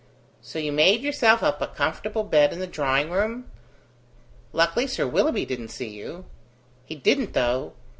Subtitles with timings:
[0.41, 3.51] "So you made yourself up a comfortable bed in the drawing room?
[4.51, 6.25] Luckily Sir Willoughby didn't see you."
[6.87, 7.73] "He didn't, though!"